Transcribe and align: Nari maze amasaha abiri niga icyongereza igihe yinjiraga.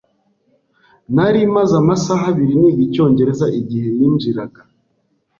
Nari 1.15 1.41
maze 1.55 1.73
amasaha 1.81 2.23
abiri 2.31 2.53
niga 2.61 2.81
icyongereza 2.87 3.45
igihe 3.59 3.87
yinjiraga. 3.99 4.61